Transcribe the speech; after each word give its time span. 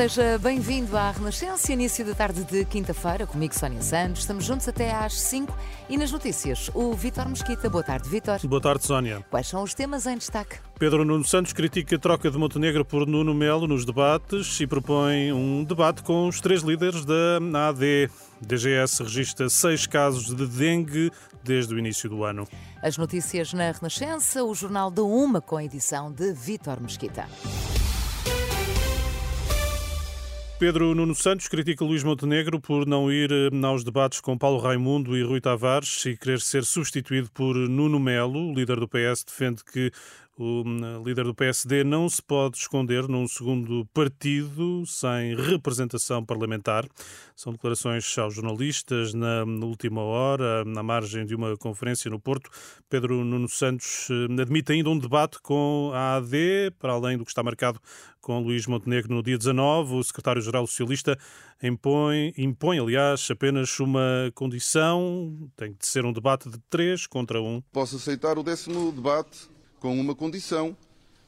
Seja 0.00 0.38
bem-vindo 0.38 0.96
à 0.96 1.10
Renascença, 1.10 1.70
início 1.70 2.02
da 2.06 2.14
tarde 2.14 2.42
de 2.44 2.64
quinta-feira, 2.64 3.26
comigo 3.26 3.54
Sónia 3.54 3.82
Santos. 3.82 4.22
Estamos 4.22 4.46
juntos 4.46 4.66
até 4.66 4.94
às 4.94 5.20
5 5.20 5.54
e 5.90 5.98
nas 5.98 6.10
notícias, 6.10 6.70
o 6.72 6.94
Vítor 6.94 7.28
Mesquita. 7.28 7.68
Boa 7.68 7.84
tarde, 7.84 8.08
Vítor. 8.08 8.40
Boa 8.46 8.62
tarde, 8.62 8.86
Sónia. 8.86 9.22
Quais 9.28 9.48
são 9.48 9.62
os 9.62 9.74
temas 9.74 10.06
em 10.06 10.16
destaque? 10.16 10.56
Pedro 10.78 11.04
Nuno 11.04 11.22
Santos 11.22 11.52
critica 11.52 11.96
a 11.96 11.98
troca 11.98 12.30
de 12.30 12.38
Montenegro 12.38 12.82
por 12.82 13.06
Nuno 13.06 13.34
Melo 13.34 13.66
nos 13.68 13.84
debates 13.84 14.58
e 14.58 14.66
propõe 14.66 15.34
um 15.34 15.64
debate 15.64 16.02
com 16.02 16.26
os 16.26 16.40
três 16.40 16.62
líderes 16.62 17.04
da 17.04 17.68
AD. 17.68 18.08
DGS 18.40 19.02
registra 19.02 19.50
seis 19.50 19.86
casos 19.86 20.34
de 20.34 20.46
dengue 20.46 21.12
desde 21.44 21.74
o 21.74 21.78
início 21.78 22.08
do 22.08 22.24
ano. 22.24 22.48
As 22.82 22.96
notícias 22.96 23.52
na 23.52 23.70
Renascença, 23.70 24.42
o 24.42 24.54
Jornal 24.54 24.90
da 24.90 25.02
Uma 25.02 25.42
com 25.42 25.58
a 25.58 25.64
edição 25.64 26.10
de 26.10 26.32
Vítor 26.32 26.80
Mesquita. 26.80 27.28
Pedro 30.60 30.94
Nuno 30.94 31.14
Santos 31.14 31.48
critica 31.48 31.82
Luís 31.86 32.04
Montenegro 32.04 32.60
por 32.60 32.86
não 32.86 33.10
ir 33.10 33.32
eh, 33.32 33.66
aos 33.66 33.82
debates 33.82 34.20
com 34.20 34.36
Paulo 34.36 34.58
Raimundo 34.58 35.16
e 35.16 35.22
Rui 35.22 35.40
Tavares 35.40 36.04
e 36.04 36.18
querer 36.18 36.38
ser 36.38 36.64
substituído 36.64 37.30
por 37.30 37.56
Nuno 37.56 37.98
Melo. 37.98 38.50
O 38.50 38.54
líder 38.54 38.78
do 38.78 38.86
PS 38.86 39.24
defende 39.24 39.64
que 39.64 39.90
o 40.40 40.62
hum, 40.66 41.02
líder 41.04 41.24
do 41.24 41.34
PSD 41.34 41.84
não 41.84 42.08
se 42.08 42.22
pode 42.22 42.56
esconder 42.56 43.06
num 43.06 43.28
segundo 43.28 43.84
partido 43.92 44.86
sem 44.86 45.36
representação 45.36 46.24
parlamentar. 46.24 46.86
São 47.36 47.52
declarações 47.52 48.16
aos 48.16 48.34
jornalistas 48.34 49.12
na 49.12 49.44
última 49.62 50.00
hora, 50.00 50.64
na 50.64 50.82
margem 50.82 51.26
de 51.26 51.34
uma 51.34 51.58
conferência 51.58 52.10
no 52.10 52.18
Porto. 52.18 52.48
Pedro 52.88 53.22
Nuno 53.22 53.50
Santos 53.50 54.08
hum, 54.10 54.40
admite 54.40 54.72
ainda 54.72 54.88
um 54.88 54.98
debate 54.98 55.38
com 55.42 55.90
a 55.92 56.16
AD, 56.16 56.70
para 56.78 56.94
além 56.94 57.18
do 57.18 57.24
que 57.26 57.30
está 57.30 57.42
marcado 57.42 57.78
com 58.22 58.40
Luís 58.40 58.66
Montenegro 58.66 59.14
no 59.14 59.22
dia 59.22 59.36
19. 59.36 59.96
O 59.96 60.02
secretário-geral 60.02 60.66
socialista 60.66 61.18
impõe, 61.62 62.32
impõe, 62.38 62.78
aliás, 62.78 63.28
apenas 63.30 63.78
uma 63.78 64.32
condição: 64.34 65.50
tem 65.54 65.72
de 65.72 65.86
ser 65.86 66.06
um 66.06 66.14
debate 66.14 66.48
de 66.48 66.58
três 66.70 67.06
contra 67.06 67.42
um. 67.42 67.60
Posso 67.70 67.96
aceitar 67.96 68.38
o 68.38 68.42
décimo 68.42 68.90
debate 68.90 69.59
com 69.80 69.98
uma 69.98 70.14
condição. 70.14 70.76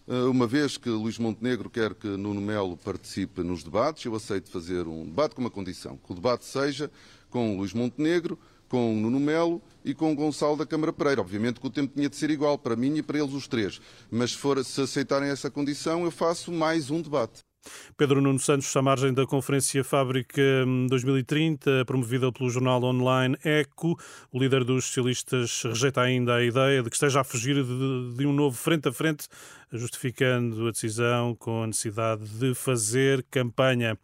Eh, 0.07 0.25
uma 0.25 0.47
vez 0.47 0.77
que 0.77 0.89
Luís 0.89 1.19
Montenegro 1.19 1.71
quer 1.71 1.95
que 1.95 2.07
Nuno 2.07 2.41
Melo 2.41 2.77
participe 2.77 3.43
nos 3.43 3.65
debates, 3.65 4.05
eu 4.05 4.15
aceito 4.15 4.51
fazer 4.51 4.87
um 4.87 5.05
debate 5.05 5.35
com 5.35 5.41
uma 5.41 5.51
condição. 5.51 5.97
Que 5.97 6.13
o 6.13 6.15
debate 6.15 6.45
seja 6.45 6.91
com 7.31 7.57
Luís 7.57 7.73
Montenegro, 7.73 8.39
com 8.69 8.95
Nuno 8.95 9.19
Melo 9.19 9.61
e 9.85 9.95
com 9.95 10.15
Gonçalo 10.15 10.57
da 10.57 10.67
Câmara 10.67 10.93
Pereira. 10.93 11.21
Obviamente 11.21 11.61
que 11.61 11.67
o 11.67 11.71
tempo 11.71 11.95
tinha 11.95 12.09
de 12.09 12.17
ser 12.17 12.31
igual 12.31 12.59
para 12.59 12.77
mim 12.77 12.97
e 12.97 13.03
para 13.03 13.19
eles 13.19 13.33
os 13.33 13.49
três. 13.49 13.81
Mas 14.11 14.33
se, 14.33 14.37
for, 14.37 14.63
se 14.65 14.81
aceitarem 14.81 15.31
essa 15.31 15.51
condição, 15.51 16.05
eu 16.05 16.11
faço 16.11 16.53
mais 16.53 16.91
um 16.91 17.01
debate. 17.01 17.41
Pedro 17.97 18.21
Nuno 18.21 18.39
Santos, 18.39 18.75
à 18.77 18.83
margem 18.83 19.13
da 19.13 19.27
Conferência 19.27 19.85
Fábrica 19.85 20.43
2030, 20.89 21.71
hum, 21.71 21.85
promovida 21.85 22.33
pelo 22.33 22.51
jornal 22.51 22.83
online 22.83 23.37
ECO, 23.45 23.99
o 24.31 24.39
líder 24.39 24.65
dos 24.65 24.87
socialistas 24.87 25.63
rejeita 25.65 26.01
ainda 26.01 26.37
a 26.37 26.45
ideia 26.45 26.83
de 26.83 26.91
que 26.91 26.97
esteja 26.97 27.21
a 27.21 27.25
fugir 27.25 27.57
de, 27.63 28.17
de 28.17 28.27
um 28.27 28.33
novo 28.33 28.57
frente 28.57 28.89
a 28.89 28.93
frente, 28.93 29.29
justificando 29.73 30.69
a 30.69 30.71
decisão 30.71 31.35
com 31.35 31.63
a 31.63 31.67
necessidade 31.67 32.25
de 32.39 32.55
fazer 32.55 33.25
campanha. 33.31 33.99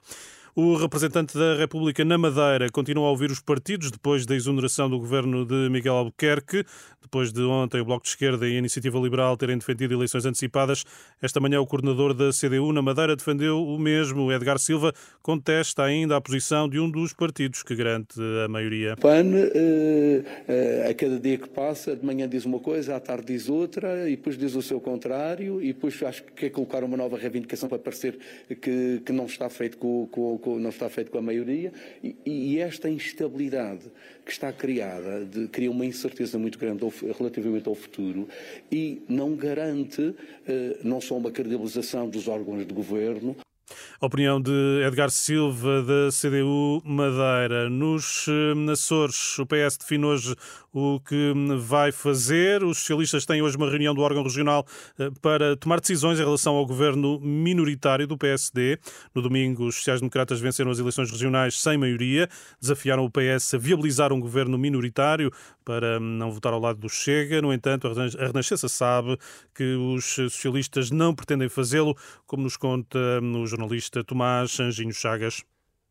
O 0.61 0.75
representante 0.75 1.39
da 1.39 1.55
República 1.55 2.05
na 2.05 2.19
Madeira 2.19 2.69
continua 2.69 3.07
a 3.07 3.11
ouvir 3.11 3.31
os 3.31 3.39
partidos 3.39 3.93
depois 3.93 4.27
da 4.27 4.35
exoneração 4.35 4.91
do 4.91 4.99
governo 4.99 5.47
de 5.47 5.71
Miguel 5.71 5.95
Albuquerque. 5.95 6.65
Depois 7.01 7.33
de 7.33 7.43
ontem 7.43 7.81
o 7.81 7.85
Bloco 7.85 8.03
de 8.03 8.09
Esquerda 8.09 8.47
e 8.47 8.57
a 8.57 8.59
Iniciativa 8.59 8.99
Liberal 8.99 9.37
terem 9.37 9.57
defendido 9.57 9.95
eleições 9.95 10.27
antecipadas, 10.27 10.85
esta 11.23 11.39
manhã 11.39 11.61
o 11.61 11.67
coordenador 11.67 12.13
da 12.13 12.31
CDU 12.31 12.73
na 12.73 12.83
Madeira 12.83 13.15
defendeu 13.15 13.65
o 13.65 13.79
mesmo. 13.79 14.33
Edgar 14.33 14.59
Silva 14.59 14.93
contesta 15.23 15.85
ainda 15.85 16.17
a 16.17 16.21
posição 16.21 16.69
de 16.69 16.81
um 16.81 16.91
dos 16.91 17.13
partidos 17.13 17.63
que 17.63 17.77
garante 17.77 18.21
a 18.45 18.49
maioria. 18.49 18.97
PAN, 18.97 19.31
eh, 19.37 20.25
eh, 20.49 20.89
a 20.91 20.93
cada 20.93 21.21
dia 21.21 21.39
que 21.39 21.49
passa, 21.49 21.95
de 21.95 22.05
manhã 22.05 22.29
diz 22.29 22.45
uma 22.45 22.59
coisa, 22.59 22.97
à 22.97 23.01
tarde 23.01 23.27
diz 23.29 23.49
outra, 23.49 24.11
e 24.11 24.17
depois 24.17 24.37
diz 24.37 24.57
o 24.57 24.61
seu 24.61 24.81
contrário, 24.81 25.63
e 25.63 25.69
depois 25.69 26.03
acho 26.03 26.25
que 26.25 26.33
quer 26.33 26.51
colocar 26.51 26.83
uma 26.83 26.97
nova 26.97 27.17
reivindicação 27.17 27.69
para 27.69 27.79
parecer 27.79 28.19
que, 28.61 29.01
que 29.07 29.13
não 29.13 29.27
está 29.27 29.49
feito 29.49 29.79
com, 29.79 30.09
com, 30.11 30.37
com, 30.49 30.59
não 30.59 30.71
está 30.71 30.89
feito 30.89 31.11
com 31.11 31.19
a 31.19 31.23
maioria, 31.23 31.73
e, 32.03 32.17
e 32.25 32.59
esta 32.59 32.89
instabilidade 32.89 33.85
que 34.25 34.33
está 34.33 34.51
criada 34.51 35.25
de, 35.25 35.47
cria 35.49 35.71
uma 35.71 35.85
incerteza 35.85 36.39
muito 36.39 36.59
grande 36.59 36.83
relativamente 37.19 37.69
ao 37.69 37.75
futuro 37.75 38.27
e 38.73 39.03
não 39.09 39.35
garante 39.37 40.15
eh, 40.47 40.79
não 40.83 41.01
só 41.01 41.17
uma 41.17 41.31
credibilização 41.31 42.09
dos 42.09 42.29
órgãos 42.29 42.67
de 42.67 42.73
governo, 42.73 43.37
a 44.01 44.07
opinião 44.07 44.41
de 44.41 44.83
Edgar 44.87 45.11
Silva, 45.11 45.83
da 45.83 46.09
CDU 46.13 46.81
Madeira. 46.85 47.69
Nos 47.69 48.27
eh, 48.29 48.71
Açores, 48.71 49.39
o 49.41 49.45
PS 49.45 49.77
define 49.77 50.05
hoje 50.05 50.37
o 50.73 51.01
que 51.01 51.33
vai 51.59 51.93
fazer. 51.93 52.63
Os 52.63 52.79
socialistas 52.79 53.25
têm 53.25 53.43
hoje 53.43 53.57
uma 53.57 53.69
reunião 53.69 53.95
do 53.95 54.03
órgão 54.03 54.23
regional 54.23 54.67
eh, 54.99 55.11
para 55.21 55.57
tomar 55.57 55.81
decisões 55.81 56.19
em 56.19 56.25
relação 56.25 56.55
ao 56.55 56.67
governo 56.67 57.19
minoritário 57.21 58.07
do 58.07 58.17
PSD. 58.17 58.79
No 59.15 59.23
domingo, 59.23 59.67
os 59.67 59.77
sociais-democratas 59.77 60.41
venceram 60.41 60.71
as 60.71 60.79
eleições 60.79 61.11
regionais 61.11 61.61
sem 61.61 61.79
maioria, 61.79 62.29
desafiaram 62.61 63.05
o 63.05 63.11
PS 63.11 63.55
a 63.55 63.59
viabilizar 63.59 64.13
um 64.13 64.21
governo 64.21 64.59
minoritário 64.59 65.33
para 65.65 65.99
não 66.01 66.31
votar 66.31 66.53
ao 66.53 66.61
lado 66.61 66.79
do 66.79 66.89
Chega. 66.89 67.43
No 67.43 67.53
entanto, 67.53 67.89
a 67.89 68.27
Renascença 68.27 68.69
sabe 68.69 69.19
que 69.55 69.75
os 69.75 70.05
socialistas 70.05 70.91
não 70.91 71.15
pretendem 71.15 71.49
fazê-lo, 71.49 71.97
como 72.27 72.43
nos 72.43 72.57
conta 72.57 72.99
o 73.23 73.47
jornalista 73.47 74.05
Tomás 74.05 74.59
Anjinho 74.61 74.93
Chagas 74.93 75.45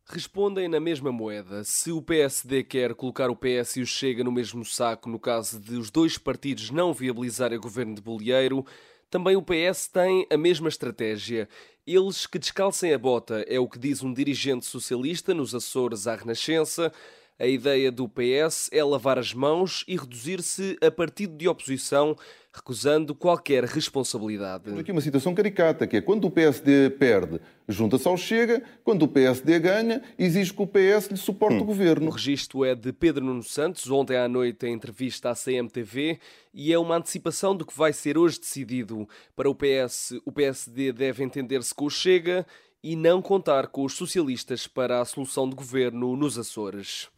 respondem 0.09 0.67
na 0.67 0.79
mesma 0.79 1.11
moeda. 1.11 1.63
Se 1.63 1.91
o 1.91 2.01
PSD 2.01 2.63
quer 2.63 2.95
colocar 2.95 3.29
o 3.29 3.35
PS 3.35 3.77
e 3.77 3.81
o 3.81 3.85
Chega 3.85 4.23
no 4.23 4.31
mesmo 4.31 4.63
saco 4.63 5.09
no 5.09 5.19
caso 5.19 5.59
de 5.59 5.75
os 5.75 5.91
dois 5.91 6.17
partidos 6.17 6.71
não 6.71 6.93
viabilizarem 6.93 7.57
o 7.57 7.61
governo 7.61 7.93
de 7.93 8.01
Bolieiro, 8.01 8.65
também 9.09 9.35
o 9.35 9.41
PS 9.41 9.87
tem 9.87 10.25
a 10.31 10.37
mesma 10.37 10.69
estratégia. 10.69 11.47
Eles 11.85 12.25
que 12.25 12.39
descalcem 12.39 12.93
a 12.93 12.97
bota, 12.97 13.45
é 13.47 13.59
o 13.59 13.67
que 13.67 13.79
diz 13.79 14.01
um 14.01 14.13
dirigente 14.13 14.65
socialista 14.65 15.33
nos 15.33 15.53
Açores 15.53 16.07
à 16.07 16.15
Renascença. 16.15 16.91
A 17.39 17.45
ideia 17.45 17.91
do 17.91 18.09
PS 18.09 18.67
é 18.71 18.83
lavar 18.83 19.19
as 19.19 19.31
mãos 19.31 19.85
e 19.87 19.95
reduzir-se 19.95 20.75
a 20.81 20.89
partido 20.89 21.37
de 21.37 21.47
oposição, 21.47 22.15
recusando 22.51 23.13
qualquer 23.13 23.63
responsabilidade. 23.63 24.71
Aqui 24.79 24.91
uma 24.91 25.01
situação 25.01 25.35
caricata, 25.35 25.85
que 25.85 25.97
é 25.97 26.01
quando 26.01 26.25
o 26.25 26.31
PSD 26.31 26.89
perde, 26.89 27.39
junta-se 27.67 28.07
ao 28.07 28.17
Chega, 28.17 28.63
quando 28.83 29.03
o 29.03 29.07
PSD 29.07 29.59
ganha, 29.59 30.01
exige 30.17 30.51
que 30.51 30.63
o 30.63 30.65
PS 30.65 31.11
lhe 31.11 31.17
suporte 31.17 31.57
hum. 31.57 31.61
o 31.61 31.65
governo. 31.65 32.07
O 32.07 32.11
registro 32.11 32.65
é 32.65 32.73
de 32.73 32.91
Pedro 32.91 33.23
Nuno 33.23 33.43
Santos, 33.43 33.87
ontem 33.91 34.17
à 34.17 34.27
noite 34.27 34.65
em 34.65 34.73
entrevista 34.73 35.29
à 35.29 35.35
CMTV, 35.35 36.17
e 36.51 36.73
é 36.73 36.79
uma 36.79 36.95
antecipação 36.95 37.55
do 37.55 37.67
que 37.67 37.77
vai 37.77 37.93
ser 37.93 38.17
hoje 38.17 38.39
decidido. 38.39 39.07
Para 39.35 39.47
o 39.47 39.53
PS, 39.53 40.13
o 40.25 40.31
PSD 40.31 40.91
deve 40.91 41.23
entender-se 41.23 41.71
com 41.71 41.85
o 41.85 41.89
Chega 41.91 42.47
e 42.83 42.95
não 42.95 43.21
contar 43.21 43.67
com 43.67 43.83
os 43.83 43.93
socialistas 43.93 44.65
para 44.65 45.01
a 45.01 45.05
solução 45.05 45.47
de 45.47 45.55
governo 45.55 46.15
nos 46.15 46.39
Açores. 46.39 47.09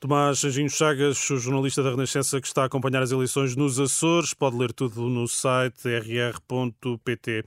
Tomás 0.00 0.44
Anjinho 0.44 0.70
Chagas, 0.70 1.16
jornalista 1.18 1.82
da 1.82 1.90
Renascença 1.90 2.40
que 2.40 2.46
está 2.46 2.62
a 2.62 2.66
acompanhar 2.66 3.02
as 3.02 3.10
eleições 3.10 3.56
nos 3.56 3.78
Açores, 3.80 4.34
pode 4.34 4.56
ler 4.56 4.72
tudo 4.72 5.02
no 5.08 5.26
site 5.26 5.88
rr.pt. 5.88 7.44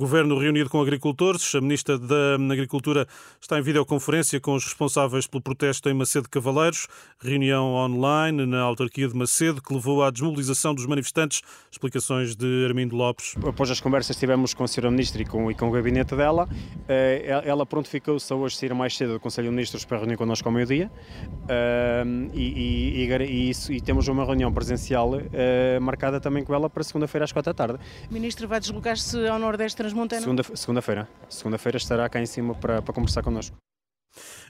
Governo 0.00 0.38
reunido 0.38 0.70
com 0.70 0.80
agricultores. 0.80 1.54
A 1.54 1.60
Ministra 1.60 1.98
da 1.98 2.36
Agricultura 2.36 3.06
está 3.38 3.58
em 3.58 3.62
videoconferência 3.62 4.40
com 4.40 4.54
os 4.54 4.64
responsáveis 4.64 5.26
pelo 5.26 5.42
protesto 5.42 5.90
em 5.90 5.94
Macedo 5.94 6.26
Cavaleiros. 6.26 6.88
Reunião 7.22 7.74
online 7.74 8.46
na 8.46 8.62
autarquia 8.62 9.06
de 9.06 9.14
Macedo 9.14 9.60
que 9.60 9.74
levou 9.74 10.02
à 10.02 10.10
desmobilização 10.10 10.74
dos 10.74 10.86
manifestantes. 10.86 11.42
Explicações 11.70 12.34
de 12.34 12.64
Armindo 12.66 12.96
Lopes. 12.96 13.34
Após 13.46 13.70
as 13.70 13.78
conversas 13.78 14.16
que 14.16 14.20
tivemos 14.20 14.54
com 14.54 14.62
a 14.62 14.66
Sra. 14.66 14.90
Ministra 14.90 15.20
e 15.20 15.26
com, 15.26 15.50
e 15.50 15.54
com 15.54 15.68
o 15.68 15.70
gabinete 15.70 16.16
dela, 16.16 16.48
eh, 16.88 17.42
ela 17.44 17.66
prontificou-se 17.66 18.32
a 18.32 18.36
hoje 18.36 18.56
sair 18.56 18.72
mais 18.72 18.96
cedo 18.96 19.12
do 19.12 19.20
Conselho 19.20 19.48
de 19.48 19.54
Ministros 19.54 19.84
para 19.84 19.98
reunir 19.98 20.16
connosco 20.16 20.48
ao 20.48 20.54
meio-dia. 20.54 20.90
Uh, 21.60 22.30
e, 22.32 23.04
e, 23.04 23.12
e, 23.12 23.50
isso, 23.50 23.72
e, 23.72 23.80
temos 23.80 24.08
uma 24.08 24.24
reunião 24.24 24.52
presencial 24.52 25.10
uh, 25.14 25.80
marcada 25.80 26.20
também 26.20 26.44
com 26.44 26.54
ela 26.54 26.70
para 26.70 26.82
segunda-feira 26.82 27.24
às 27.24 27.32
quatro 27.32 27.52
da 27.52 27.54
tarde. 27.54 27.82
O 28.10 28.12
Ministro 28.12 28.48
vai 28.48 28.60
deslocar-se 28.60 29.26
ao 29.26 29.38
Nordeste 29.38 29.76
Transmontano? 29.76 30.22
Segunda-feira. 30.54 31.08
Segunda-feira 31.28 31.78
estará 31.78 32.08
cá 32.08 32.20
em 32.20 32.26
cima 32.26 32.54
para, 32.54 32.80
para 32.82 32.94
conversar 32.94 33.22
connosco. 33.22 33.56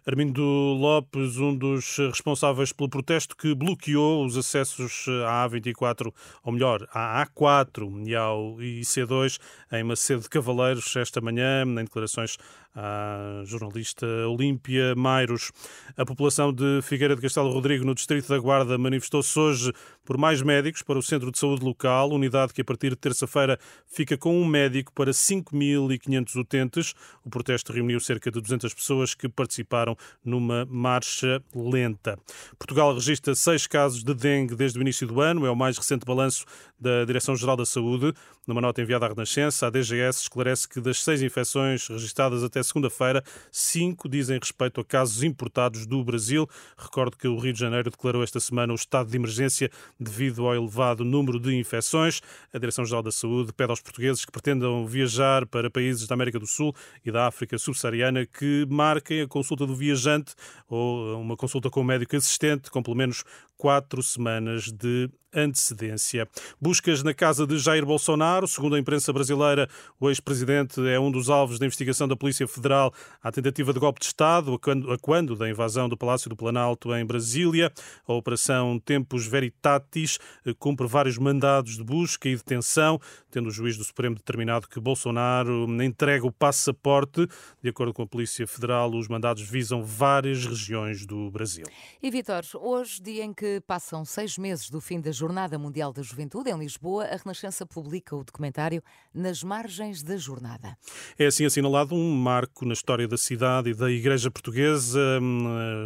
Armindo 0.06 0.42
Lopes, 0.42 1.36
um 1.38 1.56
dos 1.56 1.96
responsáveis 1.98 2.72
pelo 2.72 2.88
protesto 2.88 3.36
que 3.36 3.54
bloqueou 3.54 4.24
os 4.24 4.36
acessos 4.36 5.06
à 5.26 5.48
A24, 5.48 6.12
ou 6.42 6.52
melhor, 6.52 6.88
à 6.92 7.26
A4 7.26 8.06
e 8.06 8.14
ao 8.14 8.56
IC2 8.56 9.38
em 9.72 9.84
Macedo 9.84 10.22
de 10.22 10.28
Cavaleiros 10.28 10.96
esta 10.96 11.20
manhã, 11.20 11.64
em 11.64 11.84
declarações 11.84 12.36
à 12.74 13.42
jornalista 13.44 14.06
Olímpia 14.28 14.94
Mairos. 14.94 15.50
A 15.96 16.04
população 16.04 16.52
de 16.52 16.80
Figueira 16.82 17.16
de 17.16 17.22
Castelo 17.22 17.50
Rodrigo, 17.50 17.84
no 17.84 17.94
Distrito 17.94 18.28
da 18.28 18.38
Guarda, 18.38 18.78
manifestou-se 18.78 19.38
hoje 19.38 19.72
por 20.04 20.16
mais 20.16 20.42
médicos 20.42 20.82
para 20.82 20.98
o 20.98 21.02
Centro 21.02 21.30
de 21.30 21.38
Saúde 21.38 21.64
Local, 21.64 22.10
unidade 22.10 22.52
que 22.52 22.60
a 22.60 22.64
partir 22.64 22.90
de 22.90 22.96
terça-feira 22.96 23.58
fica 23.86 24.16
com 24.16 24.40
um 24.40 24.44
médico 24.44 24.92
para 24.92 25.10
5.500 25.10 26.36
utentes. 26.36 26.94
O 27.24 27.30
protesto 27.30 27.72
reuniu 27.72 28.00
cerca 28.00 28.30
de 28.30 28.40
200 28.40 28.72
pessoas 28.74 29.14
que 29.14 29.28
participaram 29.28 29.89
numa 30.24 30.66
marcha 30.66 31.42
lenta. 31.54 32.18
Portugal 32.58 32.94
registra 32.94 33.34
seis 33.34 33.66
casos 33.66 34.02
de 34.02 34.14
dengue 34.14 34.54
desde 34.54 34.78
o 34.78 34.82
início 34.82 35.06
do 35.06 35.20
ano, 35.20 35.46
é 35.46 35.50
o 35.50 35.56
mais 35.56 35.76
recente 35.76 36.04
balanço 36.04 36.44
da 36.80 37.04
Direção-Geral 37.04 37.56
da 37.56 37.66
Saúde. 37.66 38.14
Numa 38.46 38.60
nota 38.60 38.80
enviada 38.80 39.06
à 39.06 39.08
Renascença, 39.08 39.66
a 39.66 39.70
DGS 39.70 40.22
esclarece 40.22 40.68
que 40.68 40.80
das 40.80 41.02
seis 41.02 41.22
infecções 41.22 41.86
registradas 41.86 42.42
até 42.42 42.62
segunda-feira, 42.62 43.22
cinco 43.52 44.08
dizem 44.08 44.38
respeito 44.38 44.80
a 44.80 44.84
casos 44.84 45.22
importados 45.22 45.86
do 45.86 46.02
Brasil. 46.02 46.48
Recordo 46.76 47.16
que 47.16 47.28
o 47.28 47.38
Rio 47.38 47.52
de 47.52 47.60
Janeiro 47.60 47.90
declarou 47.90 48.22
esta 48.22 48.40
semana 48.40 48.72
o 48.72 48.76
estado 48.76 49.10
de 49.10 49.16
emergência 49.16 49.70
devido 49.98 50.46
ao 50.46 50.54
elevado 50.54 51.04
número 51.04 51.38
de 51.38 51.54
infecções. 51.54 52.20
A 52.52 52.58
Direção-Geral 52.58 53.02
da 53.02 53.12
Saúde 53.12 53.52
pede 53.52 53.70
aos 53.70 53.80
portugueses 53.80 54.24
que 54.24 54.32
pretendam 54.32 54.86
viajar 54.86 55.46
para 55.46 55.70
países 55.70 56.06
da 56.06 56.14
América 56.14 56.38
do 56.38 56.46
Sul 56.46 56.74
e 57.04 57.12
da 57.12 57.26
África 57.26 57.58
subsaariana 57.58 58.26
que 58.26 58.66
marquem 58.68 59.20
a 59.20 59.28
consulta 59.28 59.66
do 59.66 59.76
viajante 59.80 60.34
ou 60.68 61.20
uma 61.20 61.36
consulta 61.36 61.70
com 61.70 61.80
o 61.80 61.84
médico 61.84 62.14
assistente 62.16 62.70
com 62.70 62.82
pelo 62.82 62.96
menos 62.96 63.24
quatro 63.60 64.02
semanas 64.02 64.72
de 64.72 65.10
antecedência. 65.32 66.28
Buscas 66.60 67.02
na 67.02 67.14
casa 67.14 67.46
de 67.46 67.58
Jair 67.58 67.86
Bolsonaro. 67.86 68.48
Segundo 68.48 68.74
a 68.74 68.78
imprensa 68.78 69.12
brasileira, 69.12 69.68
o 69.98 70.08
ex-presidente 70.08 70.80
é 70.88 70.98
um 70.98 71.10
dos 71.10 71.30
alvos 71.30 71.58
da 71.58 71.66
investigação 71.66 72.08
da 72.08 72.16
Polícia 72.16 72.48
Federal 72.48 72.92
à 73.22 73.30
tentativa 73.30 73.72
de 73.72 73.78
golpe 73.78 74.00
de 74.00 74.06
Estado, 74.06 74.54
a 74.54 74.98
quando 74.98 75.36
da 75.36 75.48
invasão 75.48 75.88
do 75.88 75.96
Palácio 75.96 76.28
do 76.28 76.36
Planalto 76.36 76.92
em 76.94 77.04
Brasília. 77.04 77.72
A 78.06 78.12
Operação 78.12 78.78
Tempos 78.80 79.26
Veritatis 79.26 80.18
cumpre 80.58 80.86
vários 80.86 81.16
mandados 81.16 81.76
de 81.76 81.84
busca 81.84 82.28
e 82.28 82.34
detenção, 82.34 82.98
tendo 83.30 83.48
o 83.48 83.52
juiz 83.52 83.76
do 83.76 83.84
Supremo 83.84 84.16
determinado 84.16 84.66
que 84.68 84.80
Bolsonaro 84.80 85.66
entregue 85.82 86.26
o 86.26 86.32
passaporte. 86.32 87.28
De 87.62 87.68
acordo 87.68 87.92
com 87.92 88.02
a 88.02 88.06
Polícia 88.06 88.46
Federal, 88.46 88.90
os 88.92 89.06
mandados 89.06 89.42
visam 89.42 89.84
várias 89.84 90.44
regiões 90.44 91.06
do 91.06 91.30
Brasil. 91.30 91.66
E 92.02 92.10
Vitor, 92.10 92.42
hoje, 92.54 93.00
dia 93.00 93.24
em 93.24 93.32
que 93.32 93.49
passam 93.66 94.04
seis 94.04 94.36
meses 94.36 94.70
do 94.70 94.80
fim 94.80 95.00
da 95.00 95.10
Jornada 95.10 95.58
Mundial 95.58 95.92
da 95.92 96.02
Juventude, 96.02 96.50
em 96.50 96.58
Lisboa, 96.58 97.04
a 97.04 97.16
Renascença 97.16 97.64
publica 97.64 98.14
o 98.14 98.22
documentário 98.22 98.82
Nas 99.14 99.42
Margens 99.42 100.02
da 100.02 100.16
Jornada. 100.16 100.76
É 101.18 101.26
assim 101.26 101.44
assinalado 101.44 101.94
um 101.94 102.14
marco 102.14 102.64
na 102.64 102.72
história 102.72 103.08
da 103.08 103.16
cidade 103.16 103.70
e 103.70 103.74
da 103.74 103.90
Igreja 103.90 104.30
Portuguesa, 104.30 105.00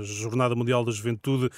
a 0.00 0.02
Jornada 0.02 0.54
Mundial 0.54 0.84
da 0.84 0.92
Juventude 0.92 1.50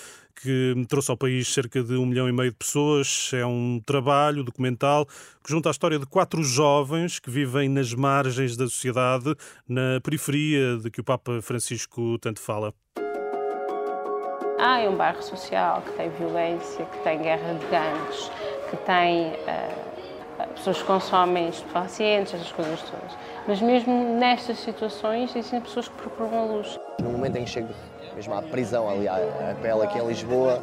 que 0.42 0.74
trouxe 0.88 1.10
ao 1.10 1.16
país 1.16 1.48
cerca 1.48 1.82
de 1.82 1.94
um 1.94 2.04
milhão 2.04 2.28
e 2.28 2.32
meio 2.32 2.50
de 2.50 2.56
pessoas. 2.56 3.30
É 3.32 3.44
um 3.46 3.80
trabalho 3.84 4.44
documental 4.44 5.06
que 5.06 5.50
junta 5.50 5.70
a 5.70 5.72
história 5.72 5.98
de 5.98 6.06
quatro 6.06 6.42
jovens 6.42 7.18
que 7.18 7.30
vivem 7.30 7.68
nas 7.68 7.94
margens 7.94 8.56
da 8.56 8.66
sociedade, 8.66 9.34
na 9.66 10.00
periferia 10.02 10.76
de 10.76 10.90
que 10.90 11.00
o 11.00 11.04
Papa 11.04 11.40
Francisco 11.40 12.18
tanto 12.18 12.40
fala. 12.40 12.74
Ah, 14.58 14.80
é 14.80 14.88
um 14.88 14.96
bairro 14.96 15.22
social 15.22 15.82
que 15.82 15.92
tem 15.98 16.08
violência, 16.10 16.86
que 16.86 16.98
tem 17.04 17.18
guerra 17.18 17.52
de 17.54 17.66
gangues, 17.66 18.30
que 18.70 18.76
tem 18.78 19.32
uh, 19.32 20.54
pessoas 20.54 20.78
que 20.80 20.84
consomem 20.84 21.48
estupefacientes, 21.50 22.32
essas 22.32 22.52
coisas 22.52 22.80
todas. 22.82 23.12
Mas 23.46 23.60
mesmo 23.60 24.18
nestas 24.18 24.58
situações 24.58 25.36
existem 25.36 25.60
pessoas 25.60 25.88
que 25.88 25.96
procuram 25.96 26.38
a 26.38 26.44
luz. 26.44 26.74
No 27.02 27.10
momento 27.10 27.36
em 27.36 27.44
que 27.44 27.50
chego 27.50 27.68
mesmo 28.14 28.32
à 28.32 28.40
prisão 28.40 28.88
ali, 28.88 29.06
à, 29.06 29.18
pele 29.60 29.82
aqui 29.82 29.98
em 29.98 30.06
Lisboa, 30.06 30.62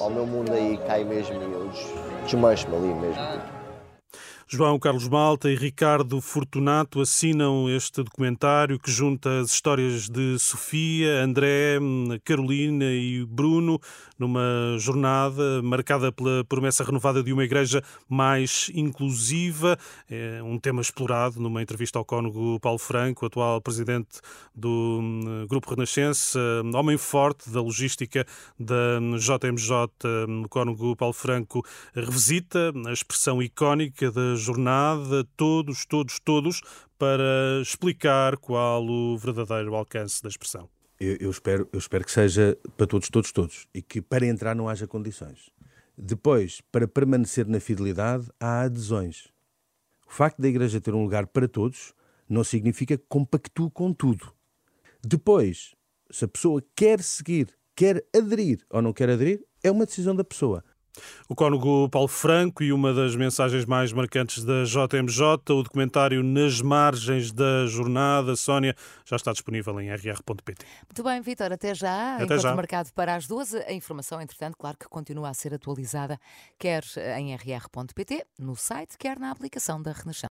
ao 0.00 0.08
meu 0.08 0.24
mundo 0.24 0.54
aí 0.54 0.78
cai 0.86 1.04
mesmo 1.04 1.36
e 1.42 1.52
eu 1.52 1.70
desmancho-me 2.24 2.74
ali 2.74 2.94
mesmo. 2.94 3.59
João 4.52 4.80
Carlos 4.80 5.06
Malta 5.06 5.48
e 5.48 5.54
Ricardo 5.54 6.20
Fortunato 6.20 7.00
assinam 7.00 7.70
este 7.70 8.02
documentário 8.02 8.80
que 8.80 8.90
junta 8.90 9.38
as 9.38 9.52
histórias 9.52 10.08
de 10.08 10.40
Sofia, 10.40 11.22
André, 11.22 11.78
Carolina 12.24 12.86
e 12.86 13.24
Bruno 13.24 13.80
numa 14.18 14.76
jornada 14.76 15.62
marcada 15.62 16.10
pela 16.10 16.44
promessa 16.44 16.82
renovada 16.82 17.22
de 17.22 17.32
uma 17.32 17.44
igreja 17.44 17.80
mais 18.08 18.72
inclusiva. 18.74 19.78
É 20.10 20.42
um 20.42 20.58
tema 20.58 20.82
explorado 20.82 21.40
numa 21.40 21.62
entrevista 21.62 22.00
ao 22.00 22.04
cônego 22.04 22.58
Paulo 22.58 22.78
Franco, 22.80 23.26
atual 23.26 23.60
presidente 23.60 24.18
do 24.52 24.98
hum, 25.00 25.46
Grupo 25.48 25.70
Renascença, 25.70 26.40
homem 26.74 26.98
forte 26.98 27.48
da 27.50 27.62
logística 27.62 28.26
da 28.58 28.98
JMJ. 29.16 29.70
O 30.44 30.48
cônego 30.48 30.96
Paulo 30.96 31.14
Franco 31.14 31.64
revisita 31.94 32.72
a 32.88 32.92
expressão 32.92 33.40
icónica 33.40 34.10
da 34.10 34.39
jornada, 34.40 35.24
todos, 35.36 35.84
todos, 35.84 36.18
todos, 36.18 36.60
para 36.98 37.60
explicar 37.62 38.36
qual 38.36 38.84
o 38.84 39.16
verdadeiro 39.16 39.74
alcance 39.74 40.22
da 40.22 40.28
expressão. 40.28 40.68
Eu, 40.98 41.16
eu, 41.20 41.30
espero, 41.30 41.68
eu 41.72 41.78
espero 41.78 42.04
que 42.04 42.12
seja 42.12 42.58
para 42.76 42.86
todos, 42.86 43.08
todos, 43.08 43.32
todos. 43.32 43.66
E 43.72 43.80
que 43.80 44.02
para 44.02 44.26
entrar 44.26 44.54
não 44.54 44.68
haja 44.68 44.86
condições. 44.86 45.50
Depois, 45.96 46.60
para 46.72 46.88
permanecer 46.88 47.46
na 47.46 47.60
fidelidade, 47.60 48.28
há 48.38 48.62
adesões. 48.62 49.28
O 50.06 50.12
facto 50.12 50.40
da 50.42 50.48
Igreja 50.48 50.80
ter 50.80 50.94
um 50.94 51.02
lugar 51.02 51.26
para 51.26 51.46
todos 51.46 51.94
não 52.28 52.44
significa 52.44 52.98
que 52.98 53.04
compactue 53.08 53.70
com 53.70 53.92
tudo. 53.92 54.32
Depois, 55.02 55.74
se 56.10 56.24
a 56.24 56.28
pessoa 56.28 56.62
quer 56.74 57.02
seguir, 57.02 57.48
quer 57.74 58.04
aderir 58.14 58.64
ou 58.68 58.82
não 58.82 58.92
quer 58.92 59.10
aderir, 59.10 59.44
é 59.62 59.70
uma 59.70 59.86
decisão 59.86 60.14
da 60.14 60.24
pessoa. 60.24 60.64
O 61.28 61.34
cônego 61.34 61.88
Paulo 61.88 62.08
Franco 62.08 62.62
e 62.62 62.72
uma 62.72 62.92
das 62.92 63.14
mensagens 63.14 63.64
mais 63.64 63.92
marcantes 63.92 64.44
da 64.44 64.64
JMJ, 64.64 65.24
o 65.50 65.62
documentário 65.62 66.22
Nas 66.22 66.60
Margens 66.60 67.32
da 67.32 67.66
Jornada. 67.66 68.36
Sónia, 68.36 68.74
já 69.04 69.16
está 69.16 69.32
disponível 69.32 69.80
em 69.80 69.90
rr.pt. 69.90 70.64
Muito 70.86 71.02
bem, 71.02 71.20
Vitor, 71.20 71.52
até 71.52 71.74
já. 71.74 72.16
Até 72.16 72.38
já. 72.38 72.54
marcado 72.54 72.92
para 72.92 73.14
as 73.14 73.26
duas. 73.26 73.54
A 73.54 73.72
informação, 73.72 74.20
entretanto, 74.20 74.56
claro 74.58 74.76
que 74.76 74.88
continua 74.88 75.28
a 75.28 75.34
ser 75.34 75.54
atualizada, 75.54 76.18
quer 76.58 76.84
em 77.18 77.34
rr.pt, 77.34 78.26
no 78.38 78.56
site, 78.56 78.98
quer 78.98 79.18
na 79.18 79.30
aplicação 79.30 79.80
da 79.80 79.92
Renascença. 79.92 80.28